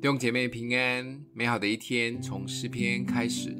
[0.00, 3.52] 弟兄姐妹平安，美好的一天从诗篇开始。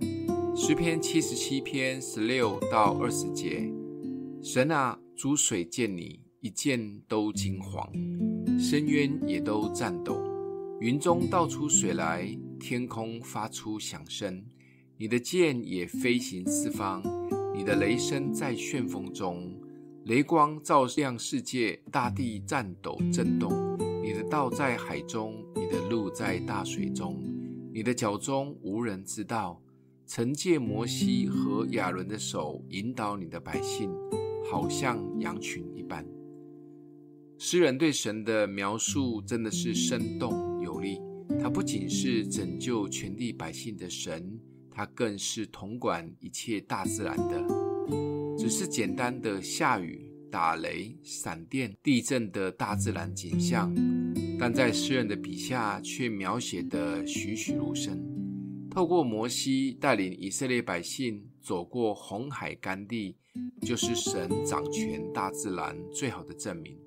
[0.54, 3.68] 诗篇七十七篇十六到二十节：
[4.40, 7.90] 神啊，诸水见你，一见都惊惶，
[8.56, 10.22] 深渊也都颤抖。
[10.80, 12.24] 云中倒出水来，
[12.60, 14.40] 天空发出响声。
[14.96, 17.02] 你的箭也飞行四方，
[17.52, 19.52] 你的雷声在旋风中，
[20.04, 23.76] 雷光照亮世界，大地颤抖震动。
[24.02, 25.44] 你的道在海中。
[25.54, 27.22] 你的路在大水中，
[27.72, 29.60] 你的脚踪无人知道。
[30.06, 33.90] 曾借摩西和亚伦的手引导你的百姓，
[34.50, 36.06] 好像羊群一般。
[37.36, 40.98] 诗人对神的描述真的是生动有力。
[41.38, 47.46] 他不仅是拯救全地百姓的神，他更是统管一切大自然的。
[48.38, 53.74] 只是简单的下雨、打雷、闪电、地震的大自然景象。
[54.38, 57.98] 但在诗人的笔下，却描写得栩栩如生。
[58.70, 63.16] 透过摩西带领以色列百姓走过红海干地，
[63.62, 66.78] 就是神掌权大自然最好的证明。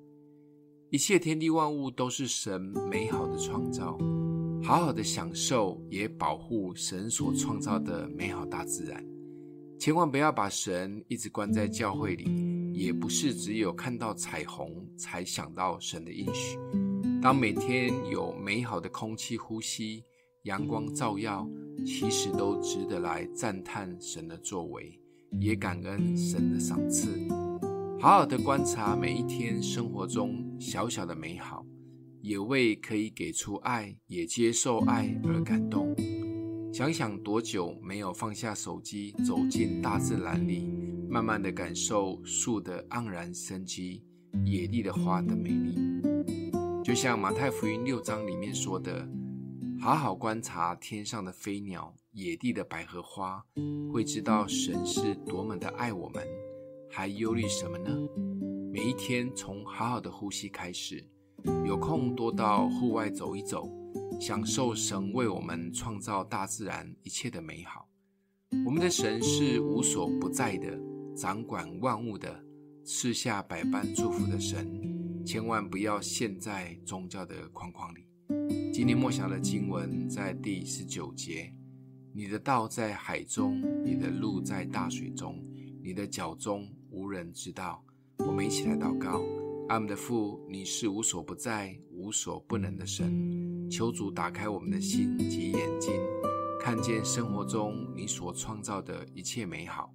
[0.90, 3.98] 一切天地万物都是神美好的创造，
[4.62, 9.04] 好好的享受也保护神所创造的美好大自然。
[9.78, 12.24] 千万不要把神一直关在教会里，
[12.72, 16.58] 也不是只有看到彩虹才想到神的应许。
[17.20, 20.04] 当每天有美好的空气呼吸、
[20.42, 21.48] 阳光照耀，
[21.86, 24.98] 其实都值得来赞叹神的作为，
[25.40, 27.08] 也感恩神的赏赐。
[28.00, 31.64] 好好的观察每一天生活中小小的美好，
[32.20, 35.94] 也为可以给出爱、也接受爱而感动。
[36.72, 40.68] 想想多久没有放下手机，走进大自然里，
[41.08, 44.02] 慢慢的感受树的盎然生机，
[44.44, 45.78] 野地的花的美丽。
[46.82, 49.08] 就像马太福音六章里面说的，
[49.80, 53.44] 好好观察天上的飞鸟、野地的百合花，
[53.92, 56.26] 会知道神是多么的爱我们，
[56.90, 57.90] 还忧虑什么呢？
[58.72, 61.06] 每一天从好好的呼吸开始，
[61.66, 63.70] 有空多到户外走一走，
[64.18, 67.86] 享受神为我们创造大自然一切的美好。
[68.66, 70.78] 我们的神是无所不在的，
[71.14, 72.42] 掌管万物的，
[72.84, 74.66] 赐下百般祝福的神。
[75.24, 78.08] 千万不要陷在宗教的框框里。
[78.72, 81.52] 今天默想的经文在第十九节：
[82.12, 85.40] 你的道在海中，你的路在大水中，
[85.82, 87.84] 你的脚踪无人知道。
[88.18, 89.22] 我们一起来祷告：
[89.68, 93.70] 阿们的父，你是无所不在、无所不能的神。
[93.70, 95.92] 求主打开我们的心及眼睛，
[96.58, 99.94] 看见生活中你所创造的一切美好。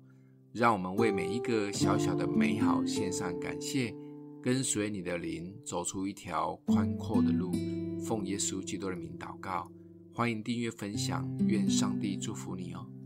[0.58, 3.94] 让我们为每一个小小的美好献上感谢。
[4.42, 7.52] 跟随你的灵，走出一条宽阔的路。
[8.00, 9.72] 奉耶稣基督的名祷告，
[10.12, 12.97] 欢迎订阅分享，愿上帝祝福你哦。